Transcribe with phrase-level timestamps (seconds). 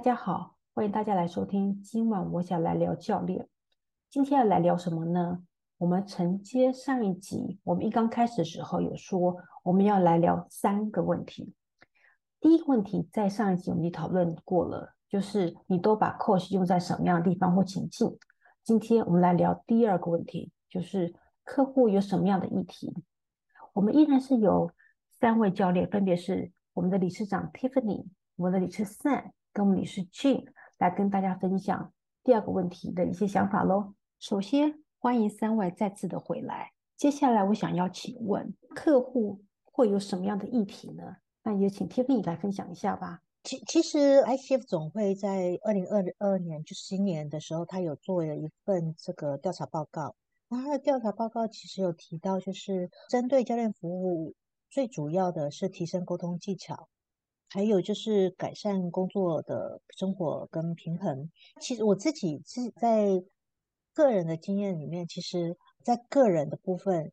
[0.00, 1.82] 大家好，欢迎大家来收听。
[1.82, 3.46] 今晚我想来聊教练。
[4.08, 5.42] 今天要来聊什么呢？
[5.76, 11.52] 我们承接上一集，我们一刚开始的时候有说，我们要来聊三个问题。
[12.40, 18.16] 第一个问题在上一集我们已经讨论过了，就是你都把 coach 用在什么样的地方或情境。
[18.64, 22.90] 今天我们来聊第二个问题，就是客户有什么样的议题。
[23.74, 24.72] 我们依然是有
[25.10, 30.44] 三位教练，分别是我们的理事长 Tiffany，我们的理事 Sam，跟我们理事 Jim
[30.78, 33.94] 来跟大家分享第二个问题的一些想法喽。
[34.18, 36.72] 首先，欢迎三位再次的回来。
[36.96, 41.16] 接下来，我想要请问客户会有什么样的议题呢？
[41.42, 43.20] 那也请 Tiffany 来分享一下吧。
[43.42, 50.14] 其其实 ICF 总会在二零二二年，就是今年的时候，他有做了一份这个调查报告。
[50.50, 54.34] 那他的调查报告其实有提到，就是针对教练服务，
[54.68, 56.88] 最主要的是提升沟通技巧，
[57.50, 61.30] 还有就是改善工作的生活跟平衡。
[61.60, 63.22] 其实我自己是在
[63.92, 67.10] 个人的经验里面，其实在个人的部分，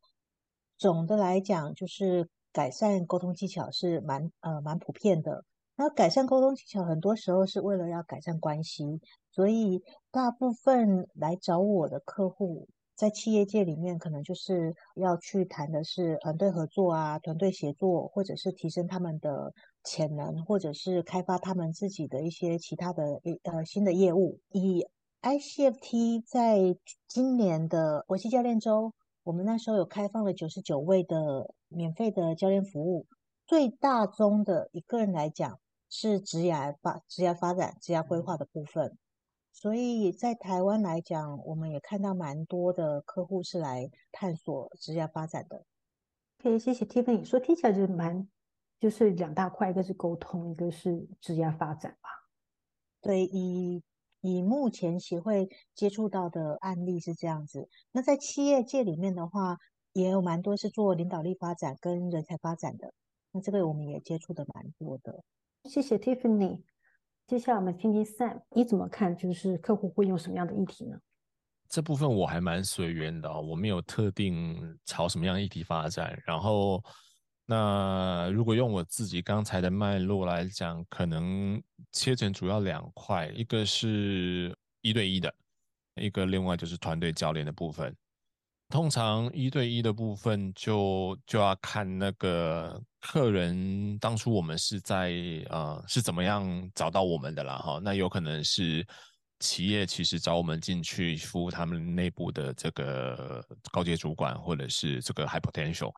[0.76, 5.44] 总的来讲就是改善沟通技巧是蛮呃蛮普遍的。
[5.76, 9.00] 那改善沟通技巧很多时候是为了要改善关系，
[9.32, 12.68] 所以大部分来找我的客户。
[12.96, 19.54] 在企业界里面，可能就是要去谈的是团队合作啊、团队协作，或者是提升他们的
[19.88, 24.38] 潜能，或者是开发他们自己的一些其他的呃新的业务。
[24.50, 24.86] 以
[25.22, 28.92] ICFT 在今年的国际教练周，
[29.24, 33.06] 我们那时候有开放了九十九位的免费的教练服务，
[33.46, 35.58] 最大宗的一个人来讲
[35.88, 38.98] 是职涯发、职业发展、职业规划的部分。
[39.50, 45.64] 所以在台湾来讲，我们也看到蛮多的客户是来探索职业发展的。
[46.40, 47.24] 可以，谢谢 Tiffany。
[47.24, 48.28] 说听起来就是蛮，
[48.80, 52.08] 就是两大块，一个是沟通，一个是职业发展吧。
[53.00, 53.82] 对，以
[54.20, 57.68] 以目前协会接触到的案例是这样子。
[57.92, 59.58] 那在企业界里面的话，
[59.92, 62.92] 也有蛮多是做领导力发展跟人才发展的。
[63.32, 65.22] 那这个我们也接触的蛮多的。
[65.64, 66.62] 谢谢 Tiffany。
[67.26, 69.16] 接下来我们听听 Sam，你怎么看？
[69.16, 70.98] 就是客户会用什么样的议题呢？
[71.68, 76.18] 这部分我还蛮随缘的，我没有特定朝什么样议题发展。
[76.24, 76.82] 然后，
[77.50, 85.34] 那如果用我自己刚才的脉络来讲，可能切成主要两块，一个是一对一的，
[85.94, 87.96] 一个另外就是团队教练的部分。
[88.68, 95.10] 通常一对一的部分就就要看那个客人当初我们是在
[95.48, 98.86] 呃是怎么样找到我们的啦哈，那有可能是
[99.40, 103.42] 企业其实找我们进去服务他们内部的这个
[103.72, 105.90] 高阶主管或者是这个 high potential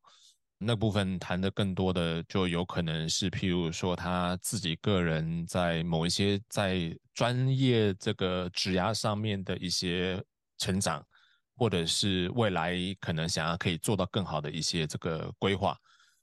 [0.63, 10.23] 那部分谈的更多的就有可能是譬如说他自己个人在某一些在专业这个职涯上面的一些
[10.59, 11.05] 成长。
[11.57, 15.77] 或者是未来可能想要可以做到更好的一些这个规划，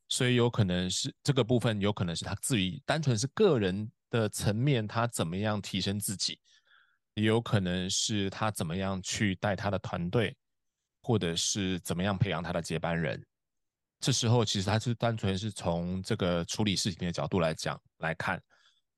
[0.07, 6.39] 所以有可能是这个部分，有可能是他自己单纯是个人的层面，他怎么样提升自己，
[7.13, 10.35] 也有可能是他怎么样去带他的团队，
[11.03, 13.23] 或者是怎么样培养他的接班人。
[13.99, 18.41] 这时候其实他是单纯是从这个处理事情的角度来讲来看。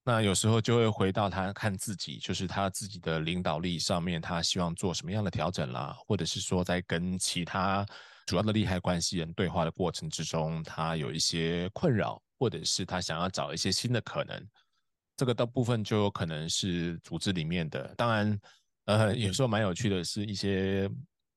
[0.04, 7.86] 那有时候就会回到他看自己，就是他自己的领导力上面，他希望做什么样的调整啦，或者是说在跟其他
[8.26, 14.48] 主要的利害关系人对话的过程之中，他有一些困扰，或者是他想要找一些新的可能，
[15.16, 17.94] 这个的部分就有可能是组织里面的。
[17.96, 18.40] 当然，
[18.86, 20.90] 呃，有时候蛮有趣的是一些。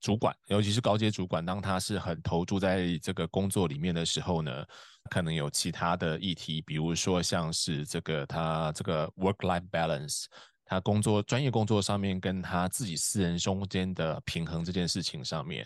[0.02, 4.66] 主管，尤其是高阶主管，当他是很投注在这个工作里面的时候呢，
[5.08, 10.24] 可能有其他的议题，比如说像是这个他这个 work-life balance，
[10.64, 15.64] 他工作专业工作上面跟他自己私人中间的平衡这件事情上面，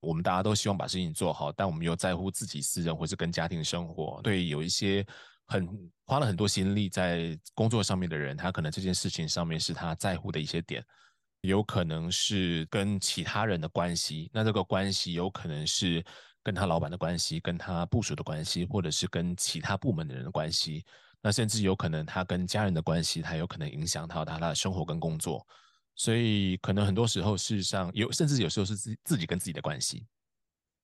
[0.00, 5.02] 我们大家都希望把事情做好，但我们又在乎自己私人或是跟家庭生活，对，有一些
[5.46, 5.66] 很
[6.04, 10.84] 花了很多心力在工作上面的人，他可能这件事情上面是他在乎的一些点。
[11.42, 16.04] 有可能是跟其他人的关系，那这个关系有可能是
[16.42, 20.84] 跟他老板的关系，跟他部署的关系，或者是跟其他部门的人的关系。
[21.20, 25.46] 那甚至有可能他跟家人的关系，他有可能影响到他他的生活跟工作。
[25.94, 30.06] 所以可能很多时候，事实上有，甚至有时候是自自己跟自己的关系。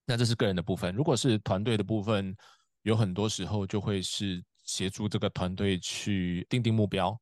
[0.05, 0.95] 那这是个人的部分。
[0.95, 2.37] 如果是团队的部分，
[2.83, 7.17] 有很多时候就会是协助这个团队去定定目标。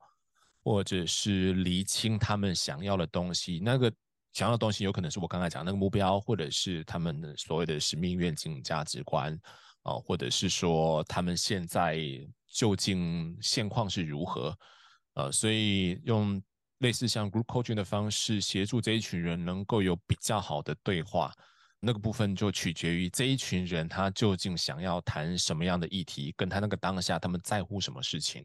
[0.63, 3.93] 或者是厘清他们想要的东西，那个
[4.33, 9.39] 想要的东西有可能是我刚才讲那个目标，或者是他们的所谓的使命、愿景、价值观，
[9.83, 11.99] 啊，或者是说他们现在
[12.47, 14.57] 究竟现况是如何？
[15.15, 16.41] 呃，所以用
[16.79, 21.31] 类似像 group coaching 的方式协助这一群人能够有比较好的对话，
[21.81, 28.45] 那个部分就取决于这一群人他究竟想要谈什么样的议题，跟他那个当下他们在乎什么事情。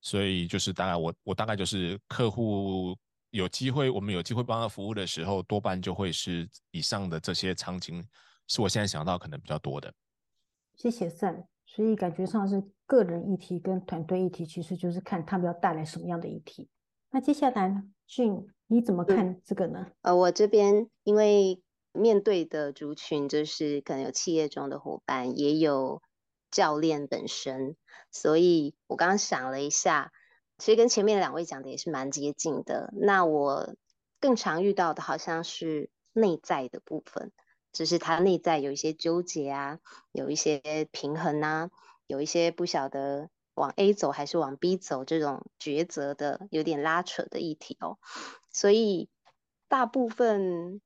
[0.00, 2.96] 所以就是大概我我大概就是客户
[3.30, 8.06] 有机会，我们有机会帮他服务的时候，多半就会是以上的这些场景，
[8.46, 9.92] 是我现在想到可能比较多的。
[10.76, 11.46] 谢谢 Sam。
[11.66, 16.66] 所以感觉上是个人议题跟团队议题，其实就是看他们要带来什么样的议题。
[17.10, 19.84] 那接下来，Jean，你怎么看这个呢？
[19.84, 21.62] 嗯、呃，我这边因为
[21.92, 26.00] 面对的族群就是可能有企业中的伙伴，也有
[26.50, 27.76] 教练本身，
[28.10, 30.12] 所以我刚刚想了一下，
[30.58, 32.92] 其实跟前面两位讲的也是蛮接近的。
[32.96, 33.74] 那我
[34.20, 37.32] 更常遇到的好像是内在的部分。
[37.70, 39.78] 只是他内在有一些纠结啊，
[40.10, 41.70] 有一些平衡啊，
[42.06, 47.98] 有一些不晓得往 A 走还是往 B 走这种抉择的，有点拉扯的议题哦。
[48.50, 49.10] 所以
[49.68, 50.80] 大部分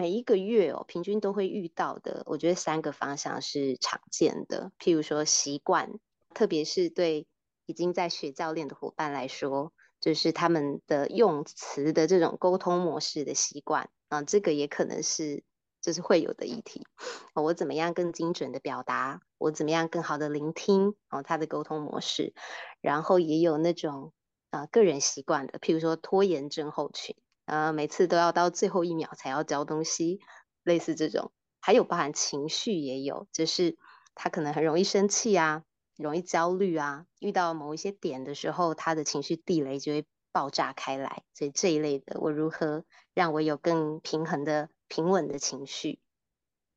[0.00, 4.72] 每一个月哦，平均都会遇到的，我觉得三个方向是常见的。
[4.78, 5.92] 譬如说习惯，
[6.32, 7.26] 特别是对
[7.66, 15.44] 已经在学教练的伙伴来说，就是他们的用词的这种沟通模式的习惯啊，这个也可能是。
[15.82, 16.86] 就是会有的议题，
[17.34, 19.22] 我怎么样更精准的表达？
[19.38, 20.94] 我怎么样更好的聆听？
[21.08, 22.34] 哦，他的沟通模式，
[22.82, 24.12] 然后也有那种
[24.50, 27.16] 啊、个人习惯的，譬如说拖延症候群，
[27.50, 30.20] 呃，每次都要到最后一秒才要交东西，
[30.62, 33.76] 类似这种，还有包含情绪也有，就是
[34.14, 35.64] 他可能很容易生气啊，
[35.96, 44.68] 容易焦虑啊，遇到某一些点的时候，他的情绪地雷就会爆炸开来，所以这一类的，我如何让我有更平衡的？
[44.92, 46.00] 平稳的情绪，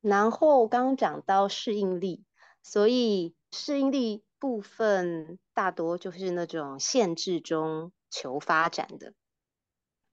[0.00, 2.22] 然后刚刚讲到适应力，
[2.62, 9.14] 所以适应力部分大多就是那种限制中求发展的，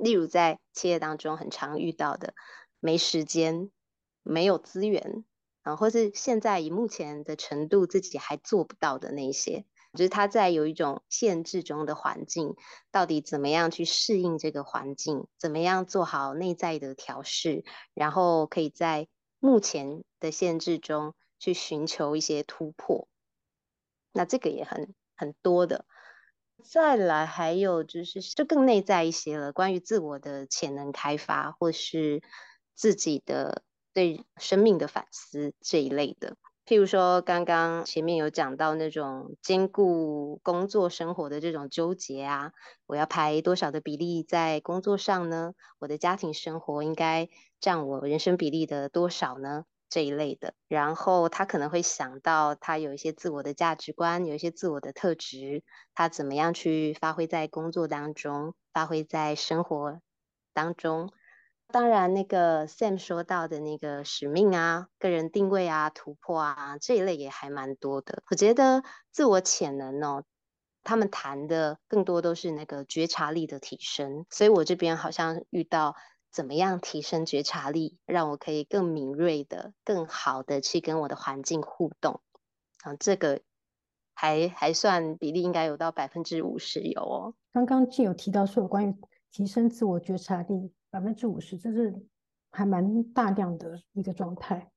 [0.02, 2.34] 例如在企业当中很常遇到的，
[2.80, 3.70] 没时间、
[4.24, 5.24] 没有资源
[5.62, 9.66] 啊，或是现在以目前的程度自己还做不到的那些。
[9.94, 12.56] 就是他在有一种限制中的环境，
[12.92, 15.28] 到底怎么样去适应这个环境？
[15.38, 17.66] 怎么样做好内在的调试？
[17.94, 19.10] 然后可以在
[19.40, 23.10] 目前的限制中去寻求一些突破。
[24.14, 25.86] 那这个也很很多的。
[26.64, 32.22] 再来还有就是就更内在一些了，关于自我的潜能开发，或是
[32.76, 33.64] 自己的
[33.94, 36.36] 对生命的反思这一类的。
[36.66, 42.52] 譬如说，刚刚前面有讲到那种兼顾工作生活的这种纠结啊，
[42.86, 45.54] 我要排多少的比例在工作上呢？
[45.80, 47.28] 我的家庭生活应该
[47.60, 49.66] 占我人生比例的多少呢？
[49.92, 50.56] 这一类的。
[50.68, 60.02] 然后他可能会想到，他有一些自我的价值观，有一些自我的特质，他怎么样去发挥在工作当中，发挥在生活
[60.54, 61.12] 当中。
[61.74, 68.24] 当然，那个 Sam 说到的那个使命啊、个人定位啊、突破啊这一类也还蛮多的。
[68.30, 70.26] 我觉得自我潜能哦，
[70.84, 74.26] 他们谈的更多都是那个觉察力的提升。
[74.30, 75.96] 所以我这边好像遇到
[76.32, 82.22] 怎么样提升觉察力，让我可以更敏锐的、更好的去跟我的环境互动。
[82.84, 83.42] 啊，这个
[84.14, 87.36] 还还算比例应该有到百分之五十有哦。
[87.52, 88.96] 刚刚既有提到说有关于
[89.32, 90.74] 提升自我觉察力。
[90.94, 92.06] 百分之五十，这是
[92.52, 94.74] 还蛮大量的一个状态。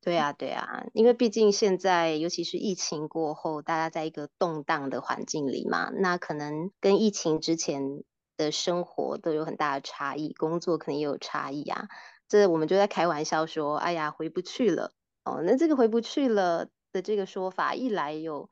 [0.00, 8.02] 对啊，对啊，因为毕竟现在，尤其是疫情过后，大家在一个动荡的环境里嘛，那可能跟疫情之前
[8.36, 11.88] 的生活都有很大的差异，工作可能也有差异啊。
[12.28, 14.92] 这我们就在开玩笑说：“哎呀，回不去了。”
[15.24, 18.50] 哦，那这个回不去了的这个说法，一来有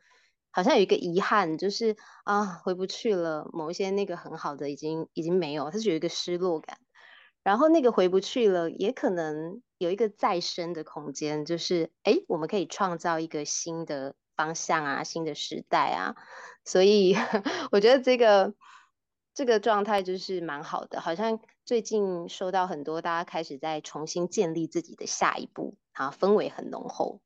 [0.52, 6.78] 好像有一个遗憾，就是啊，回不去了，某一些那个很好的已经已经没有，它是有一个失落感。
[7.42, 16.14] 然后那个回不去了，也可能有一个再生的空间，就是哎，我们可以创造一个新的方向啊，新的时代啊。
[16.64, 17.16] 所以
[17.72, 18.54] 我觉得这个
[19.34, 27.20] 这个状态就是蛮好的，好像最近收到很多大家开始在重新建立自己的下一步啊，氛围很浓厚。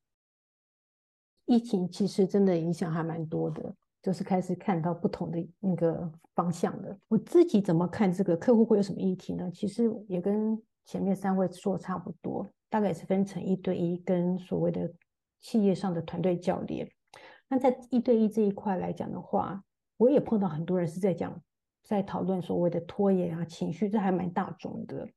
[1.46, 3.75] 疫情其实真的影响还蛮多的。
[4.02, 6.94] 就是开始看到不同的那个方向的。
[7.08, 9.50] 我自己怎么看这个客户会有什么议题呢？
[9.50, 14.92] 其实也跟前面三位说的差不多，大概也是分成一对一跟所谓的
[15.40, 16.87] 企业上的团队教练。
[17.49, 19.64] 那在一对一这一块来讲的话，
[19.96, 21.42] 我也碰到很多人是在讲，
[21.85, 25.09] 在讨论所谓的拖延啊、情绪，这还蛮大众的。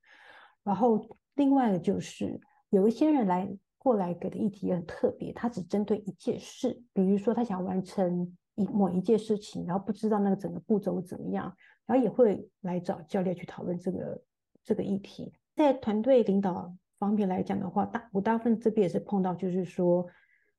[0.63, 8.37] 然后另外的就是有一些人来过来给的议题也很特别，他只针对一件事，比如说他想完成。
[8.59, 11.55] 一某一件事情，然后不知道那个整个步骤怎么样，
[11.85, 14.19] 然后也会来找教练去讨论这个
[14.63, 15.31] 这个议题。
[15.55, 20.03] 在团队领导方面来讲的话，大我大部分这边也是碰到，就是说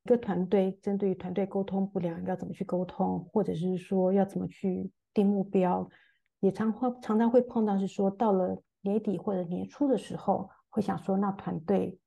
[0.04, 5.90] 一个团队针对于团队沟通不良要怎么去沟通，或者是说要怎么去定目标，
[6.38, 11.98] 也常会常常会碰到是说到了年底或者年初的时候，会想说那团队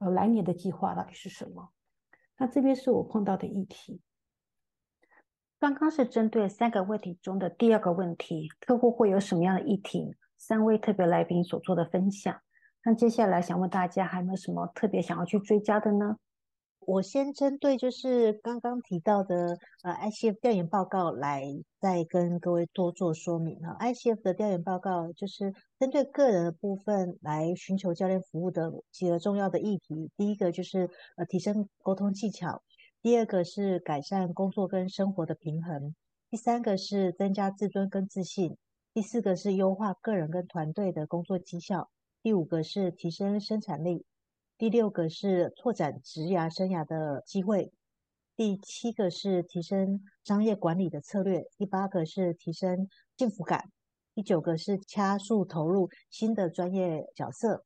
[0.00, 1.70] 呃来年的计划到底是什么？
[2.36, 4.02] 那这边是我碰到的议题。
[5.58, 10.14] 刚刚是针对三个问题中的第二个问题，客户会有什么样的议题？
[10.36, 12.38] 三位特别来宾所做的分享。
[12.84, 16.18] 那接下来想问大家，还有没有什么特别想要去追加的呢？
[16.88, 21.44] 我先针对就是刚刚提到的呃 ICF 调研报告来
[21.78, 23.76] 再跟各位多做说明哈。
[23.78, 30.10] ICF 的调研报告就是针对个人的部分来寻求教练服务的几个重要的议题。
[30.16, 32.62] 第一个就是呃提升沟通技巧。
[33.02, 35.94] 第二个是改善工作跟生活的平衡，
[36.30, 38.56] 第三个是增加自尊跟自信，
[38.94, 41.90] 第四个是优化个人跟团队的工作绩效，
[42.22, 44.06] 第五个是提升生产力，
[44.58, 47.70] 第六个是拓展职涯生涯的机会，
[48.34, 53.70] 第七个是提升商业管理的策略，第八个是提升幸福感，
[54.16, 57.64] 第九个是加速投入新的专业角色。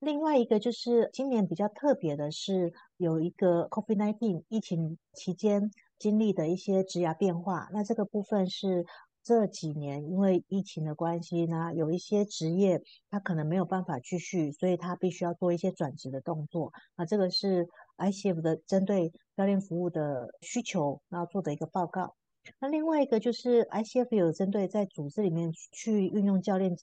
[0.00, 7.68] 另外一个就是今年比较特别的是，有一个 COVID-19 疫情期间经历的一些职涯变化。
[7.72, 8.84] 那这个部分是
[9.22, 16.72] 这几年因为疫情的关系呢，有一些职业他可能没有办法继续，所以他必须要做一些转职的动作。
[16.96, 22.16] 那这个是 ICF 的针对教练服务的需求，要做的一个报告。
[22.58, 26.74] 那另外一个就是 ICF 有针对在组织里面去运用教练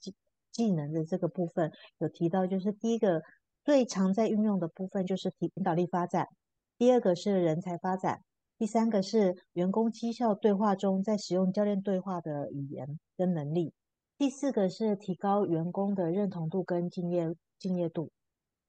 [0.53, 3.22] 技能的这个部分有提到，就是第一个
[3.65, 6.29] 最常在运用的部分就是提领导力发展，
[6.77, 8.22] 第二个是人才发展，
[8.60, 13.72] 第三个是员工绩效对话中在使用教练对话的语言跟能力，
[14.18, 18.12] 第四个是提高员工的认同度跟敬业敬业度，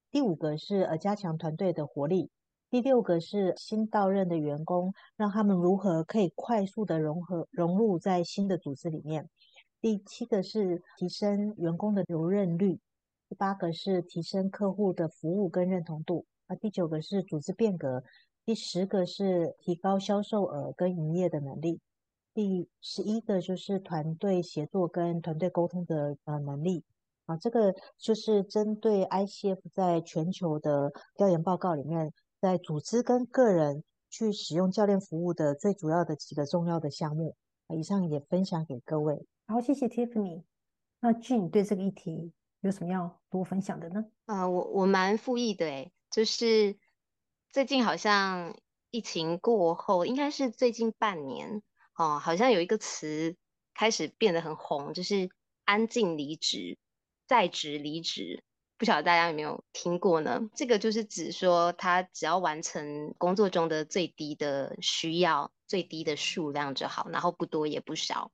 [0.08, 2.30] 第五个是呃加强团队的活力，
[2.70, 9.28] 第六个是新到任的员工让他们如何可以快速的融合融入在新的组织里面。
[9.80, 12.78] 第七个是提升员工的留任率，
[13.28, 18.04] 第八个是提升客户的服务跟认同度，啊，第九个是组织变革，
[18.44, 21.80] 第十个是提高销售额跟营业的能力，
[22.34, 26.82] 第十一个就是团队协作跟团队沟通的呃能力，
[27.26, 37.36] 啊，这个就是针对 ICF 在全球的调研报告里面，在组织跟个人去使用教练服务的最主要的几个重要的项目，
[37.68, 39.24] 啊，以上也分享给各位。
[39.46, 40.42] 好，谢谢 Tiffany。
[41.00, 44.04] 那 Jean 对这个议题有什么要多分享的呢？
[44.26, 46.76] 啊、呃，我我蛮附议的诶，就是
[47.52, 48.56] 最近好像
[48.92, 51.62] 疫情过后，应该是最近半年
[51.96, 53.36] 哦，好像有一个词
[53.74, 55.30] 开始变得很红，就是
[55.64, 56.78] 安静离职、
[57.26, 58.44] 在职离职，
[58.78, 60.48] 不晓得大家有没有听过呢？
[60.54, 68.30] 这个就是指说，他只要完成工作中的最低的需要、最低的数量就好，然后不多也不少。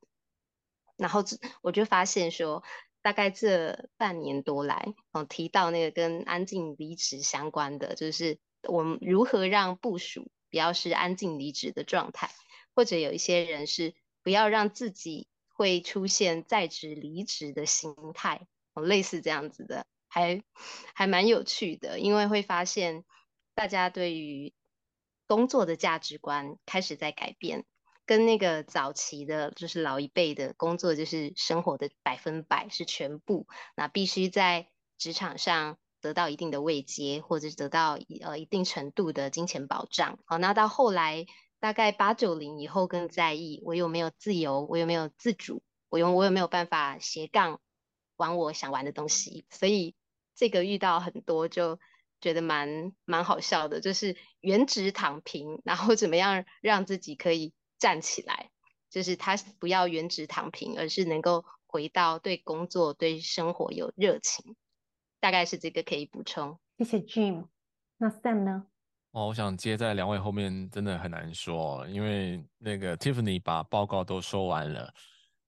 [0.98, 1.24] 然后
[1.62, 2.62] 我就发现说，
[3.00, 12.30] 大概这半年多来，哦，提到那个跟安静离职相关的，就是我们如何让部属不要是安静离职的状态，
[12.74, 20.42] 或者有一些人是不要让自己会出现在职离职的心态，哦，类似这样子的，还
[20.94, 23.04] 还蛮有趣的，因为会发现
[23.54, 24.52] 大家对于
[25.26, 27.64] 工作的价值观开始在改变。
[28.08, 40.18] 跟那个早期的，就是老一辈的工作，就是生活的百分百是全部，那必须在职场上得到一定的位阶，或者是得到呃一定程度的金钱保障。
[40.24, 41.26] 好，那到后来
[41.58, 47.60] 大概八九零以后更在意我有没有自由，我有没有自主，我有我有没有办法斜杠
[48.16, 49.46] 玩我想玩的东西。
[49.50, 49.94] 所以
[50.34, 51.78] 这个遇到很多就
[52.20, 57.52] 觉得蛮蛮好笑的，就是原职躺平，然后怎么样让自己可以。
[57.78, 58.48] 站起来，
[58.88, 64.56] 就是他不要原职躺平，而是能够回到对工作、对生活有热情。
[65.20, 66.58] 大概是这个可以补充。
[66.78, 67.46] 谢谢 Jim。
[67.98, 68.66] 那 Sam 呢？
[69.12, 74.92] 哦，我想接在两位后面，真的很难说，因为那个 Tiffany 把报告都说完了，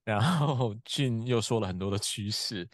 [0.05, 2.69] 然后 Jim 又说了很多的趋势。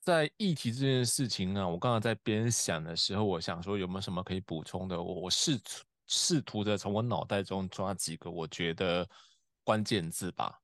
[0.00, 5.00] 在议题这件事情呢，我刚刚在边想的时候，我想说有没有什么可以补充的？
[5.00, 5.84] 我我试图。
[6.10, 9.06] 试图的从我脑袋中抓几个我觉得
[9.62, 10.58] 关键字吧。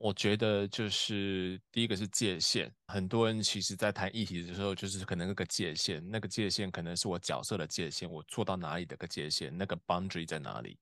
[0.00, 2.72] 我觉得就是第一个是界限。
[2.86, 10.78] 很多人其实在谈议题的时候，就是可能那个界限，那个界限可能是我角色的界限，我做到哪里的个界限，那个 boundary 在哪里？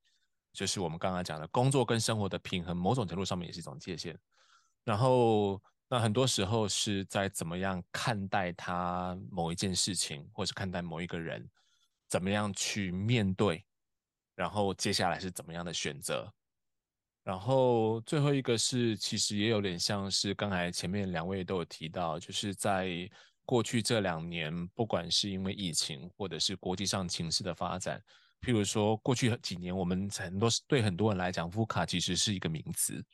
[0.53, 4.17] 就是我们刚刚讲的工作跟生活的平衡，某种程度上面也是一种界限。
[4.85, 11.45] 然后，那很多时候是在怎么样看待他某一件事情，或是看待某一个人，
[12.09, 13.65] 怎么样去面对，
[14.37, 16.33] 然后接下来是怎么样的选择。
[17.29, 22.89] 然后最后一个是，其实也有点像是刚才前面两位都有提到，就是在
[23.45, 28.03] 过去这两年，不管是因为疫情，或者是国际上情势的发展，
[28.41, 33.05] 譬如说过去几年，我们很多对很多人来讲，VUCA 其实是一个名词，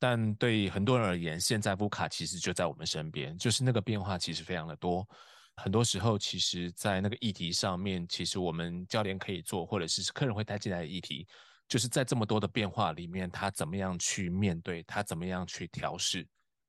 [0.00, 5.08] 但对很多人而言，现在 VUCA 其实就在我们身边，就是那个变化其实非常的多。
[5.54, 11.24] 很多时候，其实在那个议题上面，其实我们教练可以做，或者是客人会带进来的议题。
[11.66, 14.82] 就是在这么多的变化里面，他怎么样去面对？
[14.84, 16.26] 他怎么样去调试？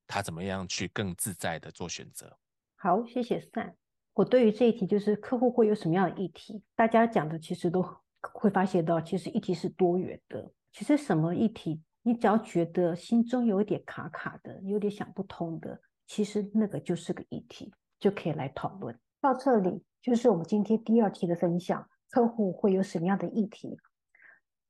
[0.07, 2.37] 他怎么样去更自在的做选择？
[2.75, 3.73] 好，谢谢 Sam。
[4.13, 6.63] 我对于这一题，就是客户会有什么样的议题？
[6.75, 7.83] 大家讲的其实都
[8.33, 10.51] 会发现到，其实议题是多元的。
[10.71, 18.97] 其实什么议题，你只要觉得心中有一点卡卡的，有点想不通的，其实那个就是个议题，就可以来讨论。
[19.19, 23.77] 到这里就是我们今天第二题的分享，客户会有什么样的议题？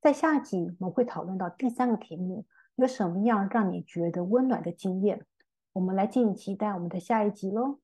[0.00, 2.44] 在下集我们会讨论到第三个题目，
[2.76, 5.26] 有什么样让你觉得温暖的经验？
[5.72, 7.80] 我们来敬请期待我们的下一集喽。